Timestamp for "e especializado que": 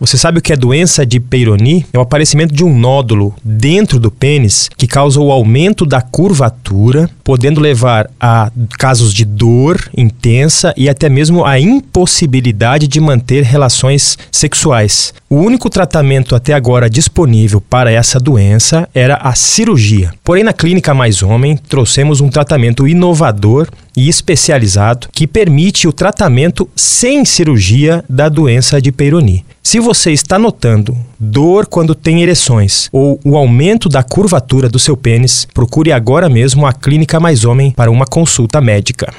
23.96-25.28